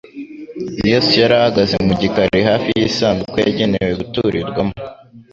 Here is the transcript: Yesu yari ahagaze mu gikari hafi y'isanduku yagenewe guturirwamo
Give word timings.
Yesu 0.89 1.11
yari 1.21 1.33
ahagaze 1.39 1.75
mu 1.87 1.93
gikari 2.01 2.39
hafi 2.49 2.67
y'isanduku 2.79 3.35
yagenewe 3.45 3.91
guturirwamo 3.99 4.75